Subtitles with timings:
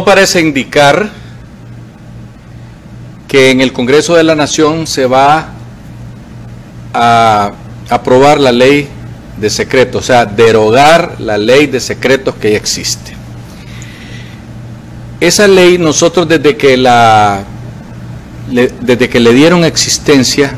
[0.00, 1.10] todo parece indicar
[3.28, 5.50] que en el Congreso de la Nación se va
[6.94, 7.52] a
[7.90, 8.88] aprobar la ley
[9.38, 13.12] de secretos, o sea, derogar la ley de secretos que ya existe.
[15.20, 17.44] Esa ley nosotros desde que la
[18.50, 20.54] desde que le dieron existencia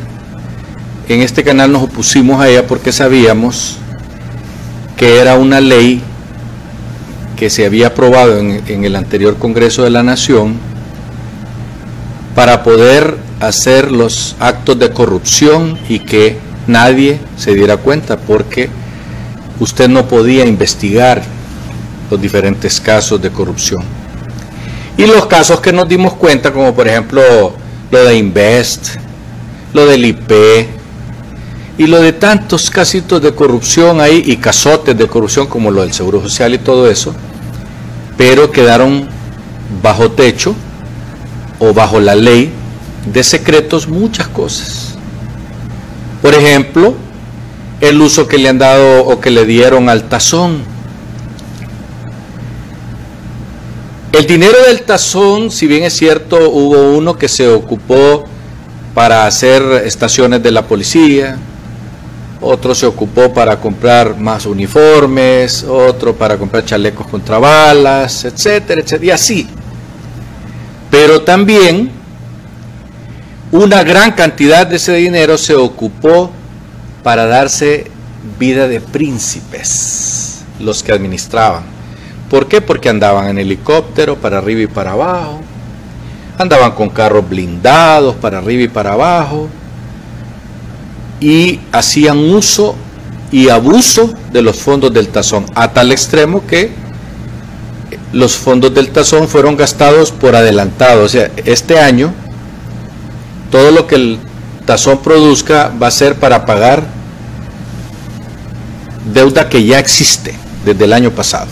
[1.09, 3.77] en este canal nos opusimos a ella porque sabíamos
[4.97, 6.01] que era una ley
[7.43, 10.55] que se había aprobado en, el anterior Congreso de la Nación
[12.37, 16.37] para poder hacer los actos de corrupción y que
[16.69, 18.71] nadie se diera cuenta porque
[19.59, 21.21] usted no podía investigar
[22.13, 23.83] los diferentes casos de corrupción.
[24.97, 27.23] Y los casos que nos dimos cuenta, como por ejemplo
[27.91, 28.99] lo de Invest,
[29.75, 30.31] lo del IP
[31.77, 35.93] y lo de tantos casitos de corrupción ahí y casotes de corrupción como lo del
[35.93, 37.13] Seguro Social y todo eso,
[38.17, 39.09] pero quedaron
[39.83, 40.55] bajo techo
[41.59, 42.53] o bajo la ley
[43.13, 44.95] de secretos muchas cosas.
[46.21, 46.95] Por ejemplo,
[47.81, 50.63] el uso que le han dado o que le dieron al tazón.
[54.13, 58.25] El dinero del tazón, si bien es cierto, hubo uno que se ocupó
[58.95, 61.39] para hacer estaciones de la policía,
[62.43, 69.07] otro se ocupó para comprar más uniformes, otro para comprar chalecos contra balas, etcétera, etcétera,
[69.07, 69.49] y así.
[70.91, 71.91] Pero también
[73.53, 76.31] una gran cantidad de ese dinero se ocupó
[77.03, 77.91] para darse
[78.39, 81.63] vida de príncipes, los que administraban.
[82.29, 82.61] ¿Por qué?
[82.61, 85.41] Porque andaban en helicóptero para arriba y para abajo,
[86.39, 89.49] andaban con carros blindados para arriba y para abajo,
[91.23, 92.75] y hacían uso
[93.31, 96.73] y abuso de los fondos del tazón, a tal extremo que
[98.13, 101.05] los fondos del tazón fueron gastados por adelantado.
[101.05, 102.13] O sea, este año
[103.53, 104.19] todo lo que el
[104.67, 106.83] tazón produzca va a ser para pagar
[109.15, 111.47] deuda que ya existe desde el año pasado,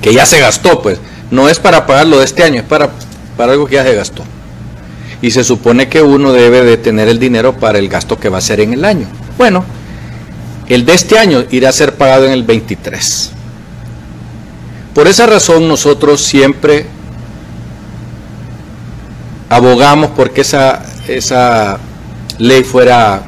[0.00, 0.98] que ya se gastó, pues.
[1.30, 2.88] No es para pagar lo de este año, es para,
[3.36, 4.24] para algo que ya se gastó.
[5.20, 8.38] Y se supone que uno debe de tener el dinero para el gasto que va
[8.38, 9.06] a ser en el año.
[9.36, 9.64] Bueno,
[10.68, 13.32] el de este año irá a ser pagado en el 23.
[14.94, 16.86] Por esa razón nosotros siempre
[19.48, 21.78] abogamos porque esa, esa
[22.38, 23.22] ley fuera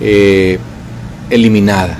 [0.00, 0.58] eh,
[1.30, 1.98] eliminada.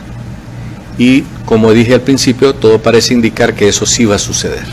[0.98, 4.64] Y como dije al principio, todo parece indicar que eso sí va a suceder.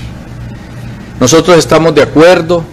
[1.20, 2.64] Nosotros estamos de acuerdo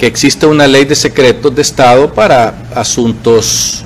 [0.00, 3.84] que existe una ley de secretos de Estado para asuntos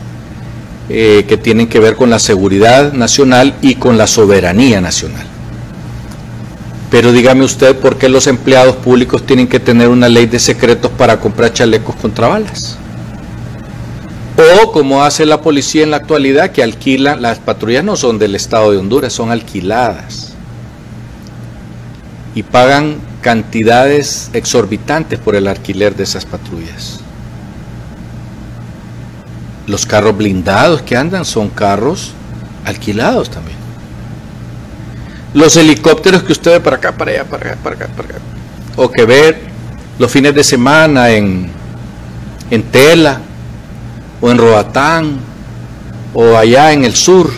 [0.88, 5.26] eh, que tienen que ver con la seguridad nacional y con la soberanía nacional.
[6.88, 10.92] Pero dígame usted por qué los empleados públicos tienen que tener una ley de secretos
[10.92, 12.78] para comprar chalecos contra balas.
[14.36, 18.36] O como hace la policía en la actualidad, que alquila, las patrullas no son del
[18.36, 20.32] Estado de Honduras, son alquiladas.
[22.36, 27.00] Y pagan cantidades exorbitantes por el alquiler de esas patrullas.
[29.66, 32.12] Los carros blindados que andan son carros
[32.66, 33.56] alquilados también.
[35.32, 38.18] Los helicópteros que usted ve para acá, para allá, para acá, para acá, para acá.
[38.76, 39.38] O que ve
[39.98, 41.48] los fines de semana en,
[42.50, 43.22] en Tela,
[44.20, 45.16] o en Roatán,
[46.12, 47.30] o allá en el sur,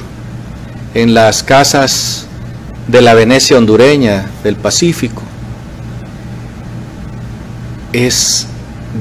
[0.94, 2.26] en las casas
[2.88, 5.22] de la Venecia hondureña, del Pacífico.
[7.96, 8.46] Es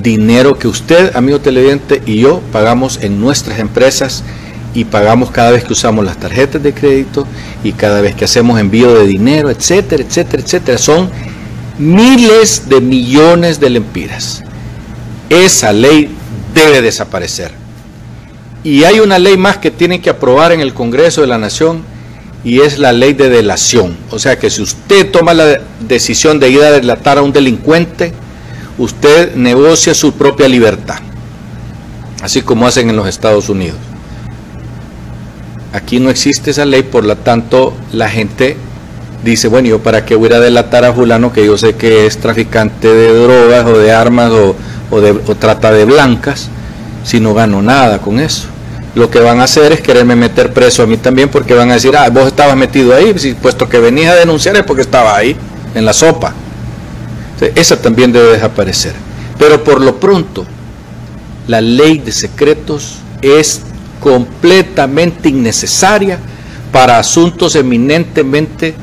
[0.02, 4.24] dinero que usted, amigo televidente, y yo pagamos en nuestras empresas
[4.74, 7.28] y pagamos cada vez que usamos las tarjetas de crédito
[7.62, 10.78] y cada vez que hacemos envío de dinero, etcétera, etcétera, etcétera.
[10.78, 11.10] Son
[11.78, 14.46] miles de millones de lempiras.
[15.30, 16.10] Esa ley
[16.54, 17.52] debe desaparecer.
[18.64, 21.84] Y hay una ley más que tienen que aprobar en el Congreso de la Nación
[22.46, 23.98] y es la ley de delación.
[24.10, 28.14] O sea que si usted toma la decisión de ir a delatar a un delincuente,
[28.78, 31.00] usted negocia su propia libertad,
[32.22, 33.78] así como hacen en los Estados Unidos.
[35.74, 38.58] Aquí no existe esa ley, por lo tanto la gente
[39.24, 42.18] dice, bueno, yo para qué voy a delatar a fulano que yo sé que es
[42.18, 46.50] traficante de drogas o de armas o, de, trata de blancas,
[47.04, 48.48] si no gano nada con eso.
[48.94, 51.74] Lo que van a hacer es quererme meter preso a mí también porque van a
[51.74, 55.36] decir, ah, vos estabas metido ahí, puesto que venís a denunciar es porque estaba ahí,
[55.74, 56.34] en la sopa.
[57.56, 58.94] Esa también debe desaparecer.
[59.38, 60.46] Pero por lo pronto,
[61.48, 63.62] la ley de secretos es
[64.00, 66.20] completamente innecesaria
[66.72, 68.76] para asuntos eminentemente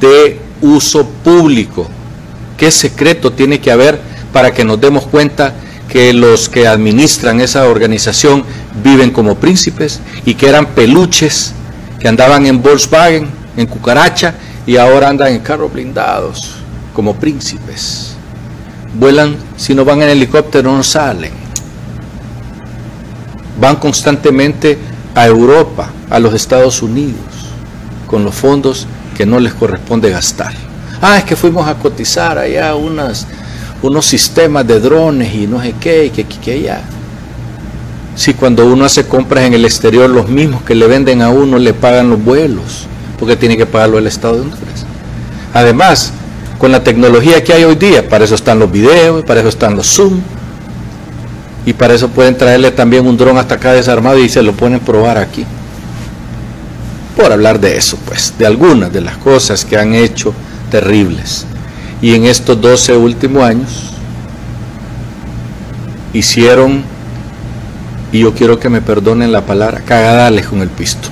[0.00, 1.88] de uso público.
[2.56, 4.00] ¿Qué secreto tiene que haber
[4.32, 5.54] para que nos demos cuenta
[5.88, 8.44] que los que administran esa organización
[8.82, 11.54] viven como príncipes y que eran peluches
[11.98, 14.34] que andaban en Volkswagen, en cucaracha
[14.66, 16.58] y ahora andan en carros blindados
[16.98, 18.16] como príncipes?
[18.98, 21.30] Vuelan, si no van en helicóptero no salen.
[23.60, 24.76] Van constantemente
[25.14, 27.20] a Europa, a los Estados Unidos,
[28.08, 30.52] con los fondos que no les corresponde gastar.
[31.00, 33.28] Ah, es que fuimos a cotizar allá unas,
[33.80, 36.80] unos sistemas de drones y no sé qué, y que que allá.
[38.16, 41.58] Si cuando uno hace compras en el exterior, los mismos que le venden a uno
[41.58, 42.88] le pagan los vuelos,
[43.20, 44.84] porque tiene que pagarlo el Estado de Honduras.
[45.54, 46.12] Además,
[46.58, 49.76] con la tecnología que hay hoy día, para eso están los videos, para eso están
[49.76, 50.20] los Zoom,
[51.64, 54.80] y para eso pueden traerle también un dron hasta acá desarmado y se lo pueden
[54.80, 55.44] probar aquí.
[57.16, 60.32] Por hablar de eso, pues, de algunas de las cosas que han hecho
[60.70, 61.44] terribles.
[62.00, 63.90] Y en estos 12 últimos años
[66.12, 66.82] hicieron,
[68.12, 71.08] y yo quiero que me perdonen la palabra, cagadales con el pisto.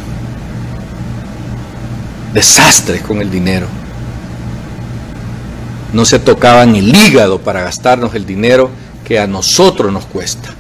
[2.33, 3.67] Desastres con el dinero.
[5.93, 8.71] No se tocaban el hígado para gastarnos el dinero
[9.05, 10.51] que a nosotros nos cuesta.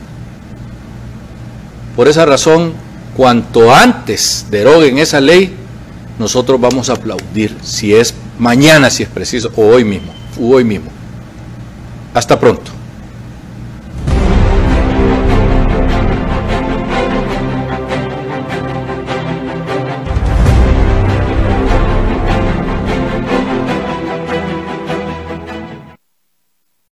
[1.96, 2.75] Por esa razón,
[3.17, 5.55] cuanto antes deroguen esa ley,
[6.19, 10.64] nosotros vamos a aplaudir, si es mañana, si es preciso, o hoy mismo, o hoy
[10.64, 10.90] mismo.
[12.14, 12.75] Hasta pronto.